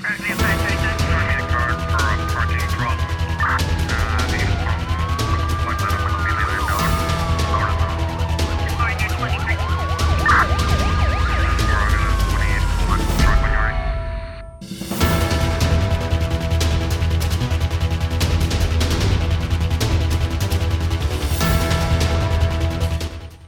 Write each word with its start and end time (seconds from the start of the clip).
Earth, 0.00 0.71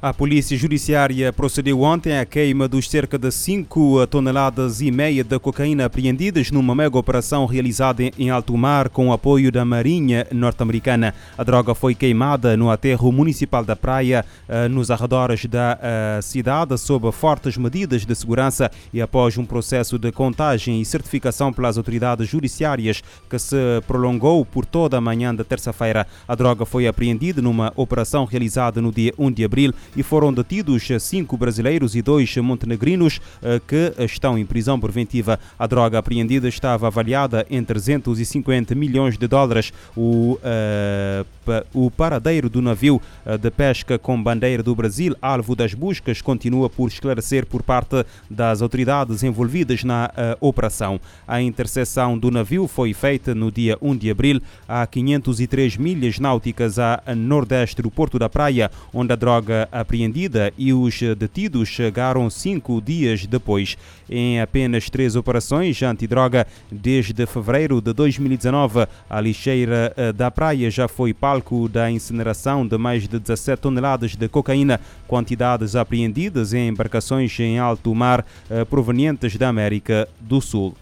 A 0.04 0.12
Polícia 0.12 0.54
Judiciária 0.54 1.32
procedeu 1.32 1.80
ontem 1.80 2.18
à 2.18 2.26
queima 2.26 2.68
dos 2.68 2.90
cerca 2.90 3.16
de 3.16 3.30
5 3.30 4.06
toneladas 4.08 4.82
e 4.82 4.90
meia 4.90 5.24
de 5.24 5.38
cocaína 5.38 5.86
apreendidas 5.86 6.50
numa 6.50 6.74
mega 6.74 6.98
operação 6.98 7.46
realizada 7.46 8.02
em 8.02 8.28
alto 8.28 8.54
mar 8.54 8.90
com 8.90 9.08
o 9.08 9.14
apoio 9.14 9.50
da 9.50 9.64
Marinha 9.64 10.26
norte-americana. 10.30 11.14
A 11.38 11.42
droga 11.42 11.74
foi 11.74 11.94
queimada 11.94 12.54
no 12.54 12.70
aterro 12.70 13.10
municipal 13.10 13.64
da 13.64 13.74
praia, 13.74 14.26
eh, 14.46 14.68
nos 14.68 14.90
arredores 14.90 15.46
da 15.46 15.78
eh, 15.80 16.20
cidade, 16.20 16.76
sob 16.76 17.10
fortes 17.10 17.56
medidas 17.56 18.04
de 18.04 18.14
segurança 18.14 18.70
e 18.92 19.00
após 19.00 19.38
um 19.38 19.46
processo 19.46 19.98
de 19.98 20.12
contagem 20.12 20.82
e 20.82 20.84
certificação 20.84 21.50
pelas 21.50 21.78
autoridades 21.78 22.28
judiciárias 22.28 23.02
que 23.30 23.38
se 23.38 23.56
prolongou 23.86 24.44
por 24.44 24.66
toda 24.66 24.98
a 24.98 25.00
manhã 25.00 25.34
da 25.34 25.44
terça-feira. 25.44 26.06
A 26.28 26.34
droga 26.34 26.66
foi 26.66 26.86
apreendida 26.86 27.40
numa 27.40 27.72
operação 27.74 28.26
realizada 28.26 28.82
no 28.82 28.92
dia 28.92 29.14
1 29.18 29.32
de 29.32 29.44
abril 29.46 29.72
e 29.96 30.02
foram 30.02 30.32
detidos 30.32 30.88
cinco 31.00 31.36
brasileiros 31.36 31.94
e 31.94 32.02
dois 32.02 32.36
montenegrinos 32.36 33.20
eh, 33.42 33.60
que 33.66 33.92
estão 34.02 34.38
em 34.38 34.46
prisão 34.46 34.78
preventiva. 34.78 35.38
A 35.58 35.66
droga 35.66 35.98
apreendida 35.98 36.48
estava 36.48 36.86
avaliada 36.86 37.46
em 37.50 37.62
350 37.62 38.74
milhões 38.74 39.16
de 39.16 39.26
dólares. 39.26 39.72
O, 39.96 40.34
uh, 40.34 41.26
o 41.72 41.90
paradeiro 41.90 42.48
do 42.48 42.62
navio 42.62 43.00
uh, 43.24 43.38
de 43.38 43.50
pesca 43.50 43.98
com 43.98 44.22
bandeira 44.22 44.62
do 44.62 44.74
Brasil, 44.74 45.16
alvo 45.20 45.54
das 45.54 45.74
buscas, 45.74 46.20
continua 46.20 46.68
por 46.68 46.88
esclarecer 46.88 47.46
por 47.46 47.62
parte 47.62 48.04
das 48.30 48.62
autoridades 48.62 49.22
envolvidas 49.22 49.84
na 49.84 50.06
uh, 50.06 50.46
operação. 50.46 51.00
A 51.26 51.40
interseção 51.40 52.18
do 52.18 52.30
navio 52.30 52.66
foi 52.66 52.92
feita 52.92 53.34
no 53.34 53.50
dia 53.50 53.76
1 53.80 53.96
de 53.96 54.10
abril, 54.10 54.40
a 54.68 54.86
503 54.86 55.76
milhas 55.76 56.18
náuticas 56.18 56.78
a 56.78 57.02
nordeste 57.16 57.82
do 57.82 57.90
Porto 57.90 58.18
da 58.18 58.28
Praia, 58.28 58.70
onde 58.92 59.12
a 59.12 59.16
droga 59.16 59.68
apreendida 59.70 60.52
e 60.56 60.72
os 60.72 61.00
detidos 61.16 61.68
chegaram 61.68 62.28
cinco 62.30 62.80
dias 62.80 63.26
depois. 63.26 63.76
Em 64.08 64.40
apenas 64.40 64.90
três 64.90 65.16
operações 65.16 65.82
antidroga 65.82 66.46
desde 66.70 67.26
fevereiro 67.26 67.80
de 67.80 67.92
2019, 67.92 68.86
a 69.08 69.20
lixeira 69.20 69.92
eh, 69.96 70.12
da 70.12 70.30
praia 70.30 70.70
já 70.70 70.86
foi 70.88 71.14
palco 71.34 71.68
da 71.68 71.90
incineração 71.90 72.64
de 72.64 72.78
mais 72.78 73.08
de 73.08 73.18
17 73.18 73.60
toneladas 73.60 74.14
de 74.14 74.28
cocaína, 74.28 74.80
quantidades 75.08 75.74
apreendidas 75.74 76.54
em 76.54 76.68
embarcações 76.68 77.36
em 77.40 77.58
alto 77.58 77.92
mar 77.92 78.24
eh, 78.48 78.64
provenientes 78.64 79.36
da 79.36 79.48
América 79.48 80.08
do 80.20 80.40
Sul. 80.40 80.76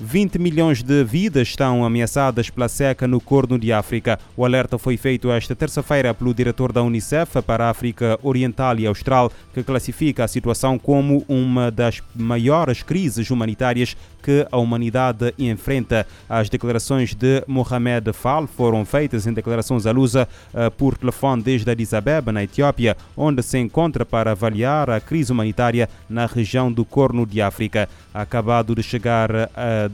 20 0.00 0.38
milhões 0.38 0.82
de 0.82 1.02
vidas 1.02 1.48
estão 1.48 1.84
ameaçadas 1.84 2.50
pela 2.50 2.68
seca 2.68 3.08
no 3.08 3.20
Corno 3.20 3.58
de 3.58 3.72
África. 3.72 4.18
O 4.36 4.44
alerta 4.44 4.78
foi 4.78 4.96
feito 4.96 5.30
esta 5.30 5.56
terça-feira 5.56 6.14
pelo 6.14 6.32
diretor 6.32 6.72
da 6.72 6.82
Unicef 6.82 7.42
para 7.42 7.66
a 7.66 7.70
África 7.70 8.18
Oriental 8.22 8.78
e 8.78 8.86
Austral, 8.86 9.30
que 9.52 9.62
classifica 9.62 10.22
a 10.22 10.28
situação 10.28 10.78
como 10.78 11.24
uma 11.28 11.70
das 11.70 12.00
maiores 12.14 12.82
crises 12.82 13.28
humanitárias 13.30 13.96
que 14.28 14.46
a 14.52 14.58
humanidade 14.58 15.32
enfrenta. 15.38 16.06
As 16.28 16.50
declarações 16.50 17.14
de 17.14 17.42
Mohamed 17.46 18.12
Fall 18.12 18.46
foram 18.46 18.84
feitas 18.84 19.26
em 19.26 19.32
declarações 19.32 19.86
à 19.86 19.90
lusa 19.90 20.28
uh, 20.52 20.70
por 20.72 20.98
telefone 20.98 21.42
desde 21.42 21.70
Addis 21.70 21.94
Abeba, 21.94 22.30
na 22.30 22.44
Etiópia, 22.44 22.94
onde 23.16 23.42
se 23.42 23.58
encontra 23.58 24.04
para 24.04 24.32
avaliar 24.32 24.90
a 24.90 25.00
crise 25.00 25.32
humanitária 25.32 25.88
na 26.10 26.26
região 26.26 26.70
do 26.70 26.84
Corno 26.84 27.24
de 27.24 27.40
África. 27.40 27.88
Acabado 28.12 28.74
de 28.74 28.82
chegar 28.82 29.30
uh, 29.30 29.46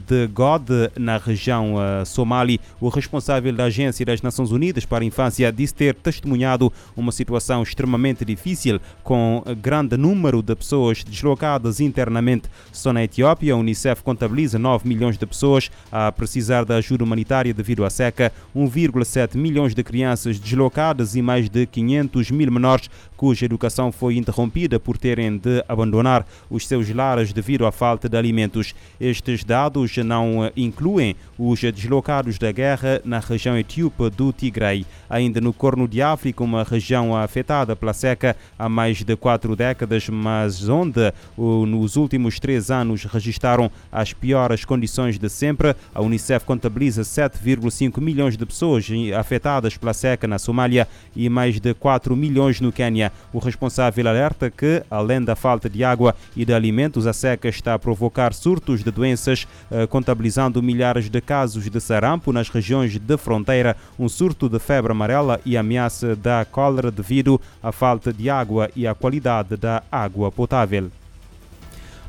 de 0.05 0.27
God, 0.27 0.69
na 0.97 1.17
região 1.17 1.75
uh, 1.75 2.05
somali, 2.05 2.59
o 2.81 2.89
responsável 2.89 3.53
da 3.53 3.65
Agência 3.65 4.05
das 4.05 4.21
Nações 4.21 4.51
Unidas 4.51 4.83
para 4.83 5.05
a 5.05 5.07
Infância 5.07 5.49
disse 5.49 5.73
ter 5.73 5.95
testemunhado 5.95 6.73
uma 6.97 7.13
situação 7.13 7.63
extremamente 7.63 8.25
difícil, 8.25 8.81
com 9.01 9.41
grande 9.61 9.95
número 9.95 10.41
de 10.41 10.53
pessoas 10.55 11.05
deslocadas 11.05 11.79
internamente. 11.79 12.49
Só 12.73 12.91
na 12.91 13.01
Etiópia, 13.01 13.53
a 13.53 13.57
Unicef 13.57 14.03
contabiliza 14.25 14.57
9 14.57 14.87
milhões 14.87 15.17
de 15.17 15.25
pessoas 15.25 15.69
a 15.91 16.11
precisar 16.11 16.65
da 16.65 16.77
ajuda 16.77 17.03
humanitária 17.03 17.53
devido 17.53 17.85
à 17.85 17.89
seca, 17.89 18.31
1,7 18.55 19.37
milhões 19.37 19.75
de 19.75 19.83
crianças 19.83 20.39
deslocadas 20.39 21.15
e 21.15 21.21
mais 21.21 21.47
de 21.47 21.65
500 21.67 22.31
mil 22.31 22.51
menores 22.51 22.89
cuja 23.15 23.45
educação 23.45 23.91
foi 23.91 24.17
interrompida 24.17 24.79
por 24.79 24.97
terem 24.97 25.37
de 25.37 25.63
abandonar 25.67 26.25
os 26.49 26.67
seus 26.67 26.89
lares 26.89 27.31
devido 27.31 27.65
à 27.65 27.71
falta 27.71 28.09
de 28.09 28.17
alimentos. 28.17 28.73
Estes 28.99 29.43
dados 29.43 29.95
não 29.97 30.51
incluem 30.55 31.15
os 31.37 31.59
deslocados 31.61 32.37
da 32.37 32.51
guerra 32.51 33.01
na 33.05 33.19
região 33.19 33.57
etíope 33.57 34.09
do 34.09 34.33
Tigray. 34.33 34.85
Ainda 35.09 35.39
no 35.39 35.53
Corno 35.53 35.87
de 35.87 36.01
África, 36.01 36.43
uma 36.43 36.63
região 36.63 37.15
afetada 37.15 37.75
pela 37.75 37.93
seca 37.93 38.35
há 38.57 38.67
mais 38.67 39.03
de 39.03 39.15
quatro 39.15 39.55
décadas, 39.55 40.09
mas 40.09 40.67
onde 40.67 41.13
nos 41.37 41.95
últimos 41.95 42.39
três 42.39 42.69
anos 42.69 43.05
registaram 43.05 43.71
as 44.05 44.13
piores 44.13 44.63
condições 44.63 45.17
de 45.17 45.27
sempre, 45.27 45.75
a 45.93 45.99
Unicef 45.99 46.45
contabiliza 46.45 47.01
7,5 47.01 47.99
milhões 47.99 48.37
de 48.37 48.45
pessoas 48.45 48.87
afetadas 49.17 49.75
pela 49.75 49.95
seca 49.95 50.27
na 50.27 50.37
Somália 50.37 50.87
e 51.15 51.27
mais 51.27 51.59
de 51.59 51.73
4 51.73 52.15
milhões 52.15 52.61
no 52.61 52.71
Quênia. 52.71 53.11
O 53.33 53.39
responsável 53.39 54.07
alerta 54.07 54.51
que, 54.51 54.83
além 54.91 55.23
da 55.23 55.35
falta 55.35 55.67
de 55.67 55.83
água 55.83 56.13
e 56.35 56.45
de 56.45 56.53
alimentos, 56.53 57.07
a 57.07 57.13
seca 57.13 57.49
está 57.49 57.73
a 57.73 57.79
provocar 57.79 58.31
surtos 58.31 58.83
de 58.83 58.91
doenças, 58.91 59.47
eh, 59.71 59.87
contabilizando 59.87 60.61
milhares 60.61 61.09
de 61.09 61.19
casos 61.19 61.67
de 61.67 61.81
sarampo 61.81 62.31
nas 62.31 62.49
regiões 62.49 62.99
de 62.99 63.17
fronteira, 63.17 63.75
um 63.97 64.07
surto 64.07 64.47
de 64.47 64.59
febre 64.59 64.91
amarela 64.91 65.41
e 65.43 65.57
ameaça 65.57 66.15
da 66.15 66.45
cólera 66.45 66.91
devido 66.91 67.41
à 67.63 67.71
falta 67.71 68.13
de 68.13 68.29
água 68.29 68.69
e 68.75 68.85
à 68.85 68.93
qualidade 68.93 69.57
da 69.57 69.81
água 69.91 70.31
potável. 70.31 70.91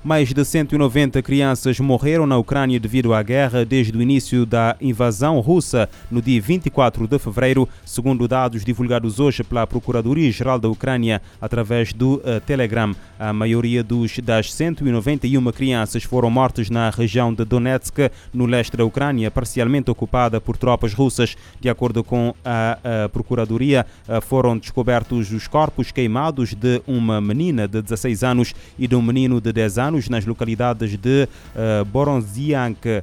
Mais 0.06 0.32
de 0.32 0.44
190 0.44 1.20
crianças 1.20 1.80
morreram 1.80 2.28
na 2.28 2.38
Ucrânia 2.38 2.78
devido 2.78 3.12
à 3.12 3.20
guerra 3.24 3.64
desde 3.64 3.98
o 3.98 4.00
início 4.00 4.46
da 4.46 4.76
invasão 4.80 5.40
russa 5.40 5.88
no 6.08 6.22
dia 6.22 6.40
24 6.40 7.08
de 7.08 7.18
fevereiro, 7.18 7.68
segundo 7.84 8.28
dados 8.28 8.64
divulgados 8.64 9.18
hoje 9.18 9.42
pela 9.42 9.66
Procuradoria-Geral 9.66 10.60
da 10.60 10.68
Ucrânia 10.68 11.20
através 11.40 11.92
do 11.92 12.18
uh, 12.18 12.40
Telegram. 12.46 12.94
A 13.18 13.32
maioria 13.32 13.82
dos, 13.82 14.20
das 14.20 14.54
191 14.54 15.50
crianças 15.50 16.04
foram 16.04 16.30
mortas 16.30 16.70
na 16.70 16.88
região 16.88 17.34
de 17.34 17.44
Donetsk, 17.44 18.08
no 18.32 18.46
leste 18.46 18.76
da 18.76 18.84
Ucrânia, 18.84 19.28
parcialmente 19.28 19.90
ocupada 19.90 20.40
por 20.40 20.56
tropas 20.56 20.94
russas. 20.94 21.36
De 21.60 21.68
acordo 21.68 22.04
com 22.04 22.32
a, 22.44 22.78
a 23.04 23.08
Procuradoria, 23.08 23.84
uh, 24.08 24.20
foram 24.20 24.56
descobertos 24.56 25.32
os 25.32 25.48
corpos 25.48 25.90
queimados 25.90 26.54
de 26.54 26.80
uma 26.86 27.20
menina 27.20 27.66
de 27.66 27.82
16 27.82 28.22
anos 28.22 28.54
e 28.78 28.86
de 28.86 28.94
um 28.94 29.02
menino 29.02 29.40
de 29.40 29.52
10 29.52 29.78
anos 29.78 29.95
nas 30.08 30.26
localidades 30.26 30.96
de 30.96 31.28
uh, 31.28 31.84
Boronziank 31.84 32.84
uh, 32.84 33.02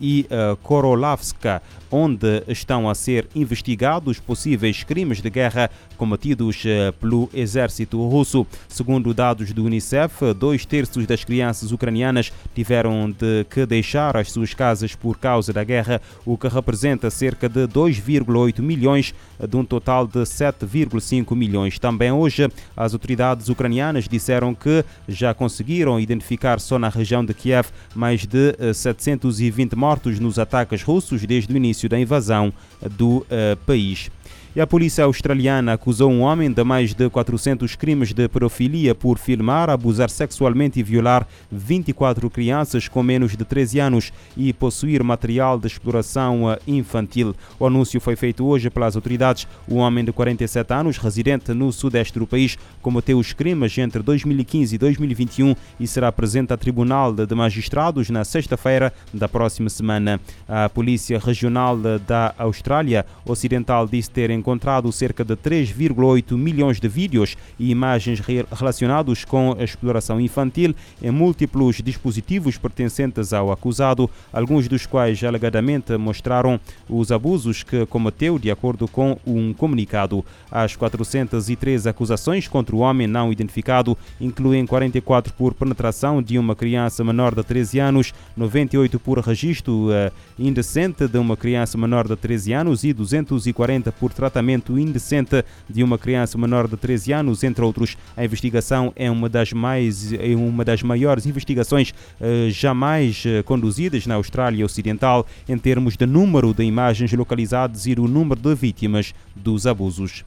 e 0.00 0.26
uh, 0.26 0.56
Korolavska, 0.56 1.62
onde 1.92 2.42
estão 2.48 2.88
a 2.88 2.94
ser 2.94 3.28
investigados 3.34 4.18
possíveis 4.18 4.82
crimes 4.82 5.20
de 5.20 5.28
guerra 5.28 5.70
cometidos 5.98 6.64
pelo 6.98 7.28
exército 7.34 8.02
russo. 8.08 8.46
Segundo 8.66 9.12
dados 9.12 9.52
do 9.52 9.64
Unicef, 9.64 10.32
dois 10.34 10.64
terços 10.64 11.06
das 11.06 11.22
crianças 11.22 11.70
ucranianas 11.70 12.32
tiveram 12.54 13.10
de 13.10 13.44
que 13.50 13.66
deixar 13.66 14.16
as 14.16 14.32
suas 14.32 14.54
casas 14.54 14.94
por 14.94 15.18
causa 15.18 15.52
da 15.52 15.62
guerra, 15.62 16.00
o 16.24 16.38
que 16.38 16.48
representa 16.48 17.10
cerca 17.10 17.48
de 17.48 17.68
2,8 17.68 18.60
milhões 18.60 19.14
de 19.46 19.56
um 19.56 19.64
total 19.64 20.06
de 20.06 20.20
7,5 20.20 21.36
milhões. 21.36 21.78
Também 21.78 22.10
hoje, 22.10 22.48
as 22.76 22.94
autoridades 22.94 23.48
ucranianas 23.48 24.08
disseram 24.08 24.54
que 24.54 24.84
já 25.06 25.34
conseguiram 25.34 26.00
identificar 26.00 26.58
só 26.58 26.78
na 26.78 26.88
região 26.88 27.24
de 27.24 27.34
Kiev 27.34 27.68
mais 27.94 28.24
de 28.26 28.56
720 28.72 29.76
mortos 29.76 30.18
nos 30.18 30.38
ataques 30.38 30.82
russos 30.82 31.24
desde 31.26 31.52
o 31.52 31.56
início 31.56 31.81
da 31.88 31.98
invasão 31.98 32.52
do 32.90 33.18
uh, 33.18 33.56
país. 33.66 34.10
E 34.54 34.60
a 34.60 34.66
polícia 34.66 35.04
australiana 35.04 35.72
acusou 35.72 36.10
um 36.10 36.20
homem 36.20 36.52
de 36.52 36.62
mais 36.62 36.92
de 36.92 37.08
400 37.08 37.74
crimes 37.74 38.12
de 38.12 38.28
pedofilia 38.28 38.94
por 38.94 39.18
filmar, 39.18 39.70
abusar 39.70 40.10
sexualmente 40.10 40.78
e 40.78 40.82
violar 40.82 41.26
24 41.50 42.28
crianças 42.28 42.86
com 42.86 43.02
menos 43.02 43.34
de 43.34 43.46
13 43.46 43.80
anos 43.80 44.12
e 44.36 44.52
possuir 44.52 45.02
material 45.02 45.58
de 45.58 45.68
exploração 45.68 46.52
eh, 46.52 46.58
infantil. 46.66 47.34
O 47.58 47.66
anúncio 47.66 47.98
foi 47.98 48.14
feito 48.14 48.44
hoje 48.44 48.68
pelas 48.68 48.94
autoridades. 48.94 49.48
O 49.66 49.76
homem 49.76 50.04
de 50.04 50.12
47 50.12 50.74
anos, 50.74 50.98
residente 50.98 51.54
no 51.54 51.72
sudeste 51.72 52.18
do 52.18 52.26
país, 52.26 52.58
cometeu 52.82 53.18
os 53.18 53.32
crimes 53.32 53.78
entre 53.78 54.02
2015 54.02 54.74
e 54.74 54.78
2021 54.78 55.56
e 55.80 55.86
será 55.86 56.12
presente 56.12 56.52
a 56.52 56.58
Tribunal 56.58 57.10
de 57.14 57.34
Magistrados 57.34 58.10
na 58.10 58.22
sexta-feira 58.22 58.92
da 59.14 59.26
próxima 59.26 59.70
semana. 59.70 60.20
A 60.46 60.68
Polícia 60.68 61.18
Regional 61.18 61.78
da 62.06 62.34
Austrália 62.36 63.06
Ocidental 63.24 63.88
disse 63.88 64.10
ter 64.10 64.41
encontrado 64.42 64.90
cerca 64.90 65.24
de 65.24 65.36
3,8 65.36 66.36
milhões 66.36 66.80
de 66.80 66.88
vídeos 66.88 67.36
e 67.58 67.70
imagens 67.70 68.20
relacionados 68.50 69.24
com 69.24 69.56
a 69.56 69.62
exploração 69.62 70.20
infantil 70.20 70.74
em 71.00 71.12
múltiplos 71.12 71.76
dispositivos 71.76 72.58
pertencentes 72.58 73.32
ao 73.32 73.52
acusado, 73.52 74.10
alguns 74.32 74.66
dos 74.66 74.84
quais 74.84 75.22
alegadamente 75.22 75.96
mostraram 75.96 76.58
os 76.88 77.12
abusos 77.12 77.62
que 77.62 77.86
cometeu, 77.86 78.36
de 78.36 78.50
acordo 78.50 78.88
com 78.88 79.16
um 79.24 79.52
comunicado. 79.52 80.24
As 80.50 80.74
403 80.74 81.86
acusações 81.86 82.48
contra 82.48 82.74
o 82.74 82.80
homem 82.80 83.06
não 83.06 83.32
identificado 83.32 83.96
incluem 84.20 84.66
44 84.66 85.32
por 85.34 85.54
penetração 85.54 86.20
de 86.20 86.36
uma 86.36 86.56
criança 86.56 87.04
menor 87.04 87.32
de 87.32 87.44
13 87.44 87.78
anos, 87.78 88.12
98 88.36 88.98
por 88.98 89.20
registro 89.20 89.90
uh, 89.90 90.12
indecente 90.36 91.06
de 91.06 91.18
uma 91.18 91.36
criança 91.36 91.78
menor 91.78 92.08
de 92.08 92.16
13 92.16 92.52
anos 92.52 92.82
e 92.82 92.92
240 92.92 93.92
por 93.92 94.12
tratamento 94.12 94.31
indecente 94.78 95.44
de 95.68 95.82
uma 95.82 95.98
criança 95.98 96.38
menor 96.38 96.68
de 96.68 96.76
13 96.76 97.12
anos, 97.12 97.44
entre 97.44 97.64
outros. 97.64 97.96
A 98.16 98.24
investigação 98.24 98.92
é 98.96 99.10
uma 99.10 99.28
das 99.28 99.52
mais 99.52 100.12
é 100.12 100.34
uma 100.36 100.64
das 100.64 100.82
maiores 100.82 101.26
investigações 101.26 101.90
uh, 101.90 102.50
jamais 102.50 103.24
uh, 103.24 103.42
conduzidas 103.44 104.06
na 104.06 104.14
Austrália 104.14 104.64
Ocidental 104.64 105.26
em 105.48 105.58
termos 105.58 105.96
de 105.96 106.06
número 106.06 106.54
de 106.54 106.64
imagens 106.64 107.12
localizadas 107.12 107.86
e 107.86 107.92
o 107.92 108.08
número 108.08 108.40
de 108.40 108.54
vítimas 108.54 109.14
dos 109.34 109.66
abusos. 109.66 110.24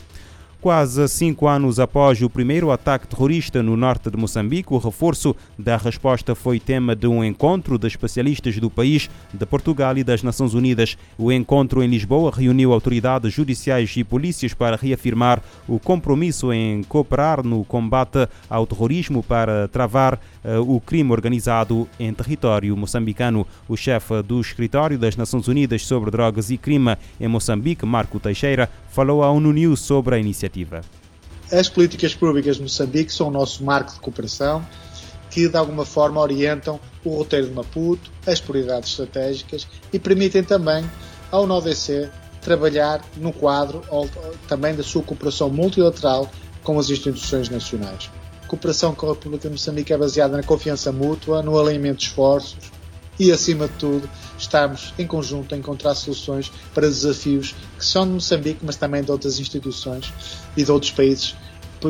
Quase 0.66 1.08
cinco 1.10 1.48
anos 1.48 1.80
após 1.80 2.20
o 2.24 2.28
primeiro 2.28 2.72
ataque 2.72 3.08
terrorista 3.08 3.62
no 3.62 3.78
norte 3.78 4.10
de 4.10 4.18
Moçambique, 4.18 4.74
o 4.74 4.80
reforço 4.80 5.36
da 5.60 5.78
resposta 5.78 6.34
foi 6.34 6.60
tema 6.60 6.96
de 6.96 7.06
um 7.06 7.24
encontro 7.24 7.78
de 7.78 7.86
especialistas 7.86 8.58
do 8.58 8.68
país, 8.68 9.08
de 9.32 9.46
Portugal 9.46 9.96
e 9.96 10.04
das 10.04 10.24
Nações 10.24 10.56
Unidas. 10.56 10.98
O 11.20 11.32
encontro 11.32 11.84
em 11.84 11.88
Lisboa 11.88 12.32
reuniu 12.36 12.74
autoridades 12.74 13.32
judiciais 13.32 13.94
e 13.96 14.04
polícias 14.04 14.56
para 14.56 14.76
reafirmar 14.76 15.40
o 15.68 15.80
compromisso 15.80 16.52
em 16.52 16.82
cooperar 16.82 17.46
no 17.46 17.64
combate 17.64 18.28
ao 18.50 18.66
terrorismo 18.66 19.22
para 19.22 19.68
travar 19.68 20.20
o 20.66 20.80
crime 20.80 21.12
organizado 21.12 21.88
em 22.00 22.14
território 22.14 22.76
moçambicano. 22.78 23.48
O 23.68 23.76
chefe 23.76 24.22
do 24.22 24.40
escritório 24.40 24.98
das 24.98 25.16
Nações 25.16 25.48
Unidas 25.48 25.86
sobre 25.86 26.12
Drogas 26.12 26.50
e 26.50 26.58
Crime 26.58 26.98
em 27.20 27.28
Moçambique, 27.28 27.86
Marco 27.86 28.20
Teixeira, 28.20 28.70
falou 28.90 29.24
à 29.24 29.32
ONU 29.32 29.52
News 29.52 29.80
sobre 29.80 30.16
a 30.16 30.20
iniciativa. 30.20 30.82
As 31.52 31.70
políticas 31.70 32.14
públicas 32.14 32.58
de 32.58 32.64
Moçambique 32.64 33.12
são 33.12 33.28
o 33.28 33.32
nosso 33.32 33.64
marco 33.64 33.94
de 33.94 34.00
cooperação 34.00 34.66
que, 35.30 35.50
de 35.50 35.58
alguma 35.58 35.86
forma, 35.86 36.22
orientam 36.22 36.80
o 37.04 37.10
roteiro 37.18 37.48
de 37.48 37.54
Maputo, 37.54 38.10
as 38.26 38.40
prioridades 38.40 38.92
estratégicas 38.92 39.68
e 39.92 40.00
permitem 40.00 40.44
também 40.44 40.86
ao 41.32 41.46
NODC 41.46 42.10
trabalhar 42.42 43.04
no 43.18 43.34
quadro 43.34 43.82
também 44.48 44.76
da 44.76 44.84
sua 44.84 45.02
cooperação 45.02 45.50
multilateral 45.50 46.30
com 46.64 46.80
as 46.80 46.90
instituições 46.90 47.50
nacionais 47.50 48.10
cooperação 48.48 48.94
com 48.94 49.08
a 49.08 49.14
República 49.14 49.48
de 49.48 49.54
Moçambique 49.54 49.94
é 49.94 49.98
baseada 49.98 50.38
na 50.38 50.44
confiança 50.44 50.92
mútua, 50.92 51.42
no 51.42 51.60
alinhamento 51.60 52.00
de 52.00 52.06
esforços 52.06 52.72
e, 53.20 53.32
acima 53.32 53.68
de 53.68 53.74
tudo, 53.76 54.10
estarmos 54.38 54.94
em 54.98 55.08
conjunto 55.08 55.56
a 55.56 55.58
encontrar 55.58 55.96
soluções 55.96 56.52
para 56.74 56.88
desafios 56.88 57.56
que 57.78 57.86
são 57.86 58.06
de 58.06 58.14
Moçambique, 58.14 58.60
mas 58.64 58.76
também 58.76 59.04
de 59.04 59.12
outras 59.12 59.40
instituições 59.40 60.14
e 60.56 60.64
de 60.64 60.72
outros 60.72 60.92
países 60.92 61.36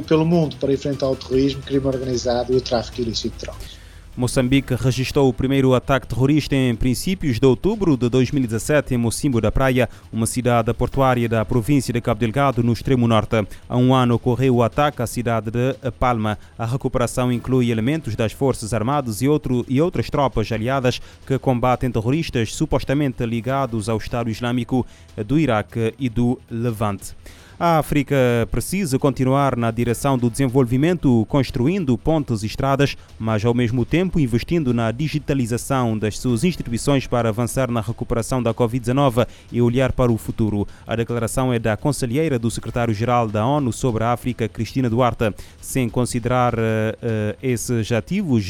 pelo 0.08 0.26
mundo 0.26 0.58
para 0.58 0.74
enfrentar 0.74 1.10
o 1.10 1.16
terrorismo, 1.16 1.62
crime 1.62 1.88
organizado 1.88 2.54
e 2.54 2.58
o 2.58 2.62
tráfico 2.62 3.02
ilícito 3.02 3.38
de 3.38 3.46
drogas. 3.46 3.85
Moçambique 4.18 4.74
registrou 4.76 5.28
o 5.28 5.34
primeiro 5.34 5.74
ataque 5.74 6.08
terrorista 6.08 6.56
em 6.56 6.74
princípios 6.74 7.38
de 7.38 7.46
outubro 7.46 7.98
de 7.98 8.08
2017 8.08 8.94
em 8.94 8.98
Mocimbo 8.98 9.42
da 9.42 9.52
Praia, 9.52 9.90
uma 10.10 10.26
cidade 10.26 10.74
portuária 10.74 11.28
da 11.28 11.44
província 11.44 11.94
de 11.94 12.00
Cabo 12.00 12.22
Delgado, 12.22 12.64
no 12.64 12.72
extremo 12.72 13.10
norte. 13.10 13.46
Há 13.68 13.76
um 13.76 13.94
ano 13.94 14.16
ocorreu 14.16 14.56
o 14.56 14.64
ataque 14.64 15.02
à 15.02 15.08
cidade 15.08 15.52
de 15.52 15.92
Palma. 16.00 16.38
A 16.58 16.66
recuperação 16.66 17.30
inclui 17.30 17.72
elementos 17.72 18.16
das 18.16 18.32
Forças 18.32 18.74
Armadas 18.74 19.22
e, 19.22 19.28
outro, 19.28 19.66
e 19.68 19.82
outras 19.82 20.10
tropas 20.10 20.50
aliadas 20.50 21.02
que 21.28 21.38
combatem 21.38 21.92
terroristas 21.92 22.56
supostamente 22.56 23.26
ligados 23.26 23.90
ao 23.90 23.98
Estado 23.98 24.30
Islâmico 24.30 24.88
do 25.28 25.38
Iraque 25.38 25.94
e 26.00 26.08
do 26.08 26.40
Levante. 26.50 27.14
A 27.58 27.78
África 27.78 28.16
precisa 28.52 29.00
continuar 29.00 29.56
na 29.56 29.72
direção 29.72 30.18
do 30.18 30.30
desenvolvimento, 30.30 31.26
construindo 31.30 31.98
pontes 31.98 32.44
e 32.44 32.48
estradas, 32.48 32.98
mas 33.18 33.46
ao 33.46 33.54
mesmo 33.54 33.86
tempo 33.86 34.20
investindo 34.20 34.74
na 34.74 34.92
digitalização 34.92 35.98
das 35.98 36.20
suas 36.20 36.44
instituições 36.44 37.08
para 37.08 37.30
avançar 37.30 37.72
na 37.72 37.80
recuperação 37.80 38.44
da 38.44 38.54
Covid-19 38.54 39.26
e 39.54 39.62
olhar 39.62 39.94
para 39.94 40.12
o 40.12 40.18
futuro. 40.18 40.68
A 40.86 40.98
declaração 40.98 41.54
é 41.54 41.58
da 41.58 41.78
conselheira 41.78 42.38
do 42.38 42.52
secretário-geral 42.52 43.30
da 43.30 43.46
ONU 43.46 43.72
sobre 43.72 44.04
a 44.04 44.12
África, 44.12 44.50
Cristina 44.50 44.90
Duarte. 44.90 45.34
Sem 45.62 45.88
considerar 45.88 46.56
uh, 46.56 46.58
uh, 46.58 47.38
esses 47.42 47.90
ativos 47.94 48.50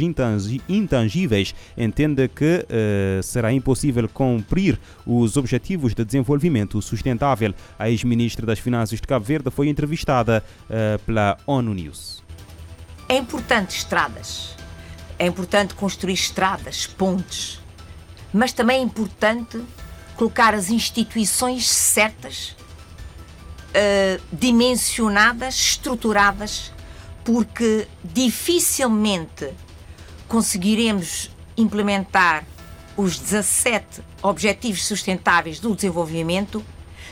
intangíveis, 0.68 1.54
entende 1.78 2.28
que 2.28 2.66
uh, 2.66 3.22
será 3.22 3.54
impossível 3.54 4.10
cumprir 4.10 4.80
os 5.06 5.38
objetivos 5.38 5.94
de 5.94 6.04
desenvolvimento 6.04 6.82
sustentável. 6.82 7.54
A 7.78 7.88
ex-ministra 7.88 8.48
das 8.48 8.58
Finanças 8.58 8.95
de 9.02 9.08
Cabo 9.08 9.26
Verde 9.26 9.50
foi 9.50 9.68
entrevistada 9.68 10.44
uh, 10.70 11.00
pela 11.00 11.38
ONU 11.46 11.74
News. 11.74 12.24
É 13.08 13.16
importante 13.16 13.78
estradas, 13.78 14.56
é 15.20 15.26
importante 15.28 15.74
construir 15.76 16.14
estradas, 16.14 16.88
pontes, 16.88 17.62
mas 18.34 18.52
também 18.52 18.80
é 18.80 18.82
importante 18.82 19.62
colocar 20.16 20.54
as 20.54 20.70
instituições 20.70 21.68
certas, 21.68 22.56
uh, 23.70 24.22
dimensionadas, 24.32 25.56
estruturadas, 25.56 26.74
porque 27.24 27.88
dificilmente 28.04 29.54
conseguiremos 30.28 31.32
implementar 31.58 32.46
os 32.98 33.20
17 33.20 34.02
Objetivos 34.22 34.86
Sustentáveis 34.86 35.60
do 35.60 35.76
Desenvolvimento 35.76 36.64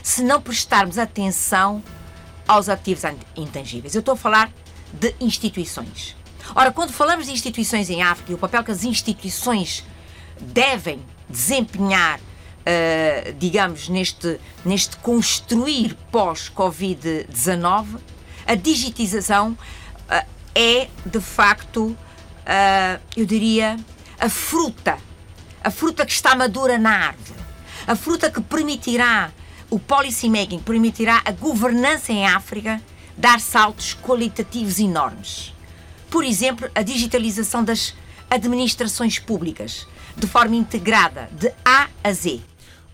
se 0.03 0.21
não 0.21 0.41
prestarmos 0.41 0.99
atenção 0.99 1.81
aos 2.45 2.67
ativos 2.67 3.03
intangíveis. 3.37 3.95
Eu 3.95 4.01
estou 4.01 4.15
a 4.15 4.17
falar 4.17 4.51
de 4.91 5.15
instituições. 5.19 6.15
Ora, 6.53 6.73
quando 6.73 6.91
falamos 6.91 7.27
de 7.27 7.31
instituições 7.31 7.89
em 7.89 8.03
África 8.03 8.33
e 8.33 8.35
o 8.35 8.37
papel 8.37 8.65
que 8.65 8.71
as 8.71 8.83
instituições 8.83 9.85
devem 10.41 10.99
desempenhar, 11.29 12.19
uh, 12.19 13.33
digamos, 13.39 13.87
neste, 13.87 14.39
neste 14.65 14.97
construir 14.97 15.97
pós-Covid-19, 16.11 17.99
a 18.45 18.55
digitização 18.55 19.51
uh, 19.51 20.27
é, 20.53 20.89
de 21.05 21.21
facto, 21.21 21.85
uh, 21.85 23.01
eu 23.15 23.25
diria, 23.25 23.79
a 24.19 24.27
fruta, 24.27 24.97
a 25.63 25.71
fruta 25.71 26.05
que 26.05 26.11
está 26.11 26.35
madura 26.35 26.77
na 26.77 27.07
árvore, 27.07 27.39
a 27.87 27.95
fruta 27.95 28.29
que 28.29 28.41
permitirá 28.41 29.31
o 29.73 29.79
policymaking 29.79 30.59
permitirá 30.59 31.23
a 31.25 31.31
governança 31.31 32.11
em 32.11 32.27
África 32.27 32.79
dar 33.17 33.39
saltos 33.39 33.97
qualitativos 34.03 34.77
enormes. 34.77 35.51
Por 36.11 36.23
exemplo, 36.23 36.69
a 36.75 36.83
digitalização 36.83 37.63
das 37.63 37.95
administrações 38.29 39.17
públicas, 39.17 39.87
de 40.15 40.27
forma 40.27 40.55
integrada, 40.55 41.27
de 41.31 41.51
A 41.65 41.87
a 42.03 42.13
Z. 42.13 42.39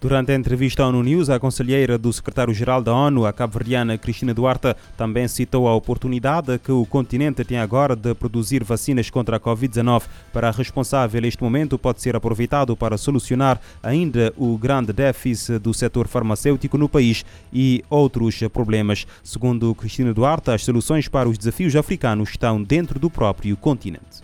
Durante 0.02 0.32
a 0.32 0.36
entrevista 0.36 0.82
à 0.82 0.88
ONU 0.88 1.04
News, 1.04 1.30
a 1.30 1.38
conselheira 1.38 1.98
do 1.98 2.14
secretário-geral 2.14 2.82
da 2.82 2.94
ONU, 2.94 3.26
a 3.26 3.34
cabo-verdiana 3.34 3.98
Cristina 3.98 4.34
Duarte, 4.34 4.74
também 4.96 5.28
citou 5.28 5.68
a 5.68 5.76
oportunidade 5.76 6.58
que 6.58 6.72
o 6.72 6.86
continente 6.86 7.44
tem 7.44 7.60
agora 7.60 7.98
de 7.98 8.16
produzir 8.16 8.64
vacinas 8.64 9.10
contra 9.10 9.36
a 9.36 9.40
Covid-19. 9.42 10.04
Para 10.32 10.48
a 10.48 10.52
responsável, 10.52 11.26
este 11.26 11.44
momento 11.44 11.78
pode 11.78 12.02
ser 12.02 12.16
aproveitado 12.16 12.78
para 12.78 12.98
solucionar 12.98 13.60
ainda 13.84 14.34
o 14.38 14.58
grande 14.58 14.94
déficit 14.94 15.60
do 15.60 15.74
setor 15.74 16.08
farmacêutico 16.08 16.78
no 16.78 16.88
país 16.88 17.26
e 17.52 17.84
outros 17.90 18.40
problemas. 18.54 19.06
Segundo 19.22 19.76
Cristina 19.76 20.14
Duarte, 20.14 20.50
as 20.50 20.64
soluções 20.64 21.10
para 21.10 21.28
os 21.28 21.38
desafios 21.38 21.76
africanos 21.76 22.30
estão 22.30 22.64
dentro 22.64 22.98
do 23.00 23.10
próprio 23.10 23.58
continente. 23.58 24.24